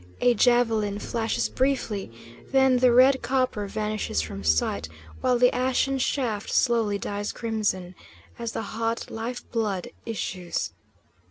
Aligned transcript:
A 0.19 0.33
javelin 0.33 0.97
flashes 0.97 1.47
briefly, 1.47 2.11
then 2.51 2.77
the 2.77 2.91
red 2.91 3.21
copper 3.21 3.67
vanishes 3.67 4.19
from 4.19 4.43
sight, 4.43 4.89
while 5.19 5.37
the 5.37 5.53
ashen 5.53 5.99
shaft 5.99 6.49
slowly 6.49 6.97
dyes 6.97 7.31
crimson, 7.31 7.93
as 8.39 8.53
the 8.53 8.63
hot 8.63 9.11
life 9.11 9.47
blood 9.51 9.89
issues. 10.07 10.71